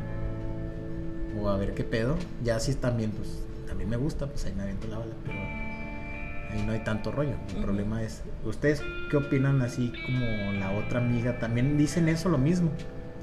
[1.38, 2.16] o a ver qué pedo.
[2.44, 6.62] Ya si también, pues también me gusta, pues ahí me aviento la bala, pero ahí
[6.66, 7.34] no hay tanto rollo.
[7.56, 11.38] El problema es, ¿ustedes qué opinan así como la otra amiga?
[11.38, 12.70] También dicen eso lo mismo.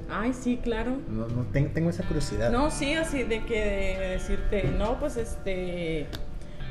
[0.10, 0.98] Ay, sí, claro.
[1.10, 2.50] No, no, ten- tengo esa curiosidad.
[2.52, 3.60] No, sí, así de que
[4.00, 6.08] de decirte, no, pues este.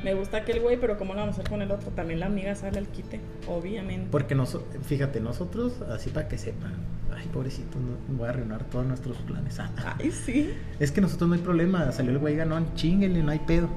[0.04, 1.90] Me gusta aquel güey, pero ¿cómo lo vamos a hacer con el otro?
[1.90, 3.18] También la amiga sale al quite,
[3.48, 4.08] obviamente.
[4.10, 6.74] Porque noso- fíjate, nosotros, así para que sepan,
[7.16, 9.58] ay, pobrecito, no, voy a arruinar todos nuestros planes.
[9.58, 10.52] Ah, Ay, sí.
[10.78, 13.68] es que nosotros no hay problema, salió el güey ganón, chinguele, no hay pedo.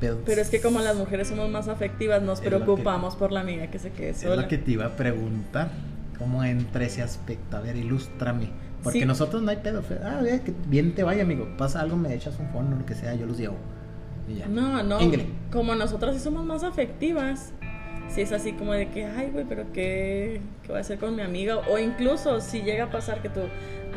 [0.00, 0.18] pedo.
[0.24, 3.40] Pero es que como las mujeres somos más afectivas, nos Es que- preocupamos por la
[3.40, 4.42] amiga que se quede Es sola.
[4.42, 5.70] lo que te iba a preguntar.
[6.18, 7.56] ¿Cómo entra ese aspecto?
[7.56, 8.48] A ver, ilústrame.
[8.82, 9.04] Porque Sí.
[9.04, 9.82] nosotros no hay pedo.
[10.04, 11.48] Ah, vea, que bien te vaya, amigo.
[11.58, 13.56] Pasa algo, me echas un fondo, lo que sea, yo los llevo.
[14.28, 14.46] Y ya.
[14.48, 15.00] No, no.
[15.00, 15.24] Ingrid.
[15.52, 17.52] Como nosotras sí somos más afectivas.
[18.12, 21.14] Si es así como de que, ay, güey, pero qué, ¿qué voy a hacer con
[21.14, 21.58] mi amiga?
[21.70, 23.40] O incluso si llega a pasar que tú,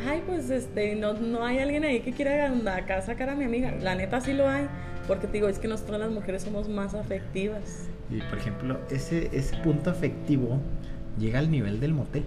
[0.08, 3.73] ay, pues este, no, no hay alguien ahí que quiera acá sacar a mi amiga.
[3.82, 4.67] La neta sí lo hay.
[5.08, 7.89] Porque te digo, es que nosotras las mujeres somos más afectivas.
[8.10, 10.60] Y por ejemplo, ese, ese punto afectivo
[11.19, 12.23] llega al nivel del motel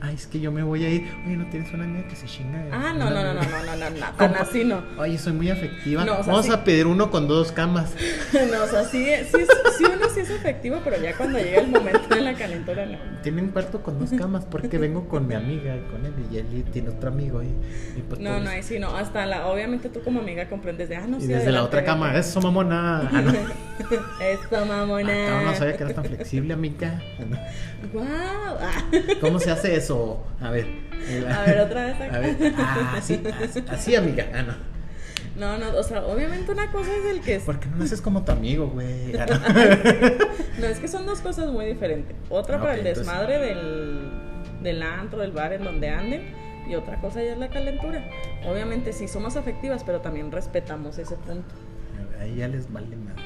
[0.00, 2.26] ay, es que yo me voy a ir, oye, no tienes una amiga que se
[2.26, 2.64] chinga.
[2.72, 4.82] Ah, no, no, no, no, no, no, no, tan así no.
[4.98, 6.04] Oye, soy muy afectiva.
[6.04, 7.94] Vamos a pedir uno con dos camas.
[8.32, 9.44] no, o sea, sí, sí,
[9.76, 12.98] sí uno sí es afectivo, pero ya cuando llega el momento de la calentura, no.
[13.22, 16.38] Tiene un cuarto con dos camas porque vengo con mi amiga y con él y
[16.38, 18.96] él tiene otro amigo y, y pues No, no, ahí sí, no.
[18.96, 21.26] Hasta la, obviamente tú como amiga comprendes de, ah, no, y sí.
[21.28, 23.08] desde la otra cama, eso mamona.
[23.12, 23.32] Ah, no.
[24.20, 25.40] Esto, mamona.
[25.40, 27.00] Ah, no sabía que eras tan flexible, amiga.
[27.92, 28.04] Wow.
[28.04, 28.90] Ah.
[29.20, 30.24] ¿Cómo se hace eso?
[30.40, 30.66] A ver.
[31.32, 32.16] A ver, otra vez acá.
[32.16, 32.36] A ver.
[32.56, 34.26] Ah, así, así, así, amiga.
[34.34, 34.77] Ah, no.
[35.36, 37.42] No, no, o sea, obviamente una cosa es el que es.
[37.44, 39.12] ¿Por qué no lo haces como tu amigo, güey?
[39.18, 40.60] Ah, no.
[40.60, 42.16] No, es que son dos cosas muy diferentes.
[42.28, 44.10] Otra Ah, para el entonces- desmadre del,
[44.62, 46.22] del antro, del bar en donde anden.
[46.68, 48.04] Y otra cosa ya es la calentura.
[48.46, 51.54] Obviamente sí somos afectivas, pero también respetamos ese punto.
[52.20, 53.16] Ahí ya les vale nada.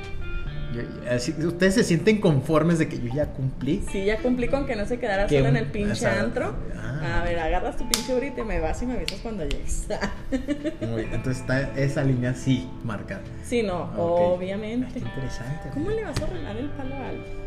[0.73, 3.85] Yo- así- ustedes se sienten conformes de que yo ya cumplí.
[3.91, 6.55] Sí, ya cumplí con que no se quedara Que sola en el pinche antro.
[6.77, 7.21] ah.
[7.21, 9.87] A ver, agarras tu pinche ahorita y me vas y me avisas cuando llegues.
[10.81, 13.23] Muy bien, entonces está esa línea sí marcada.
[13.45, 13.91] sí, no, Ah.
[13.95, 14.93] Ay, obviamente.
[14.95, 15.69] qué interesante.
[15.75, 17.43] ¿Cómo le vas a arreglar el palo a alguien?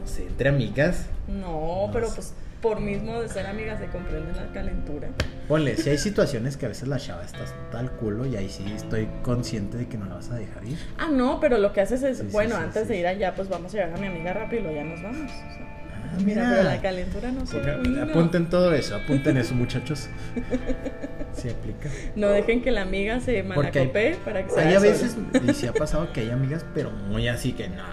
[0.00, 1.06] No sé, entre amigas.
[1.26, 2.14] No, No pero sé.
[2.16, 5.08] pues por mismo de ser amigas se comprende la calentura.
[5.48, 8.64] Ponle, si hay situaciones que a veces la chava está tal culo y ahí sí
[8.74, 10.78] estoy consciente de que no la vas a dejar ir.
[10.98, 13.48] Ah, no, pero lo que haces es, Sí, bueno, sí, antes de ir allá, pues
[13.48, 15.30] vamos a llevar a mi amiga rápido y luego ya nos vamos.
[15.30, 15.66] o sea.
[16.08, 17.58] Ah, mira, pero la calentura no se.
[18.00, 20.08] Apunten todo eso, apunten eso, muchachos.
[21.36, 21.90] Sí aplica.
[22.14, 25.66] No dejen que la amiga se malacopee para que se Hay a veces, y sí
[25.66, 27.84] ha pasado que hay amigas, pero muy así que no,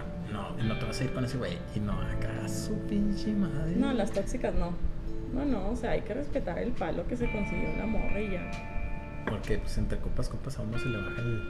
[0.63, 1.57] no, te vas a ir con ese güey.
[1.75, 3.75] Y no, acá su pinche madre.
[3.75, 4.73] No, las tóxicas no.
[5.33, 8.31] No, no, o sea, hay que respetar el palo que se consiguió la morra y
[8.31, 8.51] ya.
[9.27, 11.41] Porque pues entre copas, copas a uno se le baja el,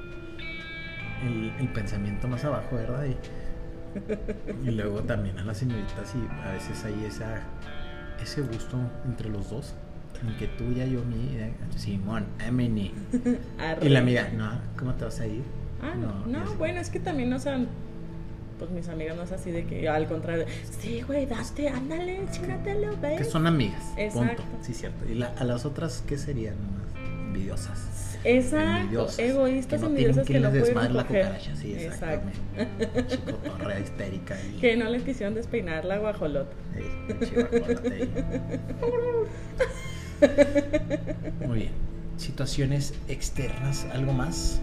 [1.28, 3.06] el, el pensamiento más abajo, ¿verdad?
[3.06, 7.41] Y, y luego también a las señoritas y a veces hay esa,
[8.21, 9.76] ese gusto entre los dos.
[10.26, 12.93] En que tú ya yo, mi, eh, Simón, Emily.
[13.82, 15.43] Y la amiga, no, ¿cómo te vas a ir?
[15.82, 17.60] Ah, no, no, bueno, es que también, o sea,
[18.65, 20.45] pues mis amigas no es así de que al contrario,
[20.80, 23.15] sí, güey, date, ándale, chingatelo, ve.
[23.17, 24.43] Que son amigas, Exacto.
[24.43, 24.58] punto.
[24.65, 25.06] Sí, cierto.
[25.10, 26.56] ¿Y la- a las otras qué serían?
[27.28, 27.89] Envidiosas.
[28.26, 29.19] Exacto, Envidiosas.
[29.19, 32.39] egoístas, que no envidiosas que tienen no la cucaracha, sí, exactamente.
[33.08, 34.60] Chicotorrea histérica y...
[34.60, 36.54] Que no les quisieron despeinar la guajolota.
[41.45, 41.71] Muy bien.
[42.17, 44.62] Situaciones externas, ¿algo más?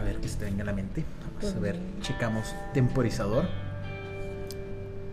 [0.00, 1.04] A ver que se te venga a la mente.
[1.40, 3.44] Vamos a ver, Pues, checamos temporizador.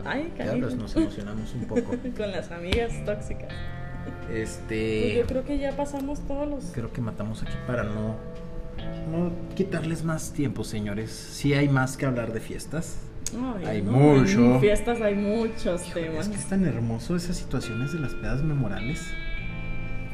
[0.05, 1.95] Ay, pues, nos emocionamos un poco.
[2.17, 3.49] Con las amigas tóxicas.
[4.25, 5.15] Pues Este.
[5.17, 6.65] yo creo que ya pasamos todos los.
[6.73, 8.15] Creo que matamos aquí para no,
[9.11, 11.11] no quitarles más tiempo, señores.
[11.11, 12.97] Sí hay más que hablar de fiestas.
[13.57, 14.39] Ay, Hay no, mucho.
[14.55, 16.27] En fiestas hay muchos temas.
[16.27, 19.01] es que es tan hermoso esas situaciones de las pedas memorables.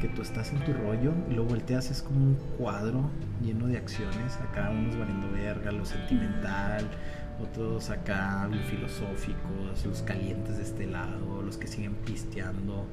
[0.04, 3.08] Que tú estás en tu rollo y luego volteas, es como un cuadro
[3.42, 4.36] lleno de acciones.
[4.36, 6.86] Acá unos valiendo verga, lo sentimental,
[7.42, 12.84] otros acá los filosóficos, los calientes de este lado, los que siguen pisteando,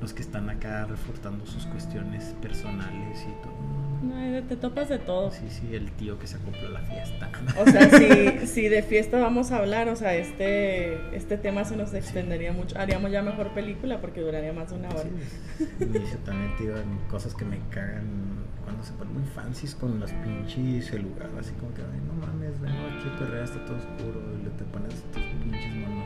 [0.00, 3.79] los que están acá reforzando sus cuestiones personales y todo.
[4.02, 5.30] Ay, te topas de todo.
[5.30, 7.30] Sí, sí, el tío que se acopló a la fiesta.
[7.58, 11.76] O sea, si, si de fiesta vamos a hablar, o sea, este, este tema se
[11.76, 12.78] nos extendería mucho.
[12.78, 15.02] Haríamos ya mejor película porque duraría más de una hora.
[15.02, 19.24] Sí, al inicio también te digo, en cosas que me cagan cuando se ponen muy
[19.24, 23.44] fancies con los pinches celulares, así como que, ay, no mames, vengo aquí a perrear,
[23.44, 26.04] está todo oscuro, y le te pones tus pinches manos.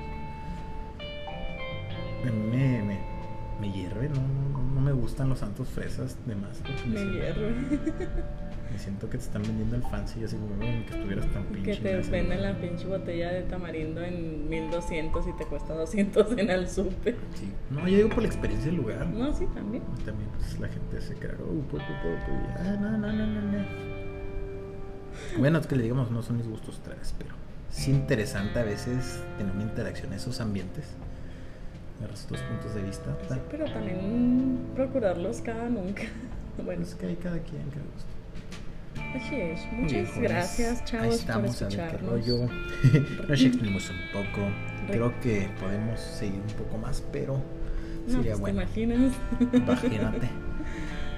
[2.24, 3.13] Me, me,
[3.60, 4.20] me hierve, no,
[4.58, 6.60] no, no me gustan los santos fresas de más.
[6.88, 7.54] Me siento- hierve.
[8.72, 11.44] Me siento que te están vendiendo el fancy, y así como "Ay, que estuvieras tan
[11.44, 11.70] pinche.
[11.70, 12.54] Que te venden lugar".
[12.54, 17.14] la pinche botella de tamarindo en 1200 y te cuesta 200 en el súper.
[17.34, 17.52] Sí.
[17.70, 19.06] No, yo digo por la experiencia del lugar.
[19.06, 19.84] No, sí, también.
[20.04, 23.26] También pues, la gente se crea, oh, pues, pues, pues, pues, ah, no, no, no,
[23.26, 23.64] no, no.
[25.38, 27.30] Bueno, es que le digamos, no son mis gustos tres, pero
[27.70, 30.84] es interesante a veces tener una interacción en esos ambientes,
[32.00, 33.16] dos puntos de vista.
[33.28, 36.02] Sí, pero también procurarlos cada nunca.
[36.64, 39.18] Bueno, Es que hay cada quien que le gusta.
[39.18, 39.60] Así es.
[39.72, 42.10] Muchas gracias, Ahí chavos, por estamos qué escucharnos.
[42.10, 42.38] rollo.
[43.28, 44.40] Nos extendimos un poco.
[44.86, 47.42] Re- Creo que podemos seguir un poco más, pero
[48.06, 48.60] No, sería pues, bueno.
[48.72, 49.12] ¿Te imaginas?
[49.52, 50.28] Imagínate.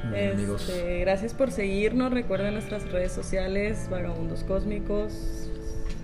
[0.08, 0.68] Bueno, amigos.
[0.68, 2.12] Este, gracias por seguirnos.
[2.12, 5.50] Recuerden nuestras redes sociales, Vagabundos Cósmicos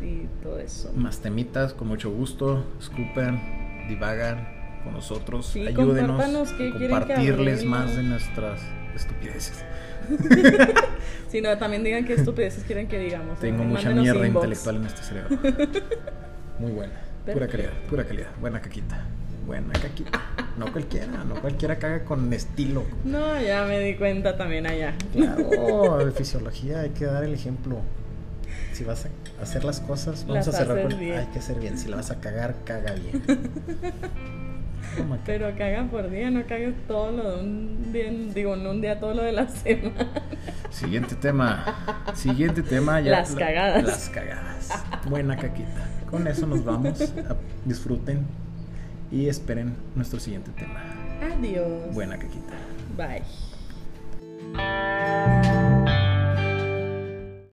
[0.02, 0.92] y todo eso.
[0.96, 2.66] Más temitas, con mucho gusto.
[2.80, 3.40] Escupen,
[3.88, 4.46] divagan
[4.82, 5.46] con nosotros.
[5.46, 8.60] Sí, Ayúdenos a que compartirles más de nuestras
[8.94, 9.64] estupideces.
[11.28, 13.38] Si no, también digan qué estupideces quieren que digamos.
[13.40, 14.44] Tengo mucha mierda inbox.
[14.44, 15.38] intelectual en este cerebro.
[16.58, 16.92] Muy buena.
[17.32, 18.28] Pura calidad, pura calidad.
[18.38, 19.06] Buena caquita.
[19.46, 20.20] Buena caquita.
[20.58, 22.84] No cualquiera, no cualquiera caga con estilo.
[23.04, 24.94] No, ya me di cuenta también allá.
[25.14, 27.78] Claro, de fisiología hay que dar el ejemplo.
[28.74, 30.86] Si vas a hacer las cosas, vamos Las a cerrar.
[30.86, 31.78] Hay que hacer bien.
[31.78, 33.22] Si la vas a cagar, caga bien.
[35.24, 38.98] Pero cagan por día, no cagues todo lo de un día, digo, no un día,
[39.00, 40.10] todo lo de la semana.
[40.70, 41.64] Siguiente tema.
[42.14, 43.00] Siguiente tema.
[43.00, 43.84] Ya, Las la- cagadas.
[43.84, 44.84] Las cagadas.
[45.08, 45.88] Buena caquita.
[46.10, 47.00] Con eso nos vamos.
[47.00, 48.26] A- disfruten
[49.10, 50.80] y esperen nuestro siguiente tema.
[51.38, 51.94] Adiós.
[51.94, 52.52] Buena caquita.
[52.96, 53.22] Bye.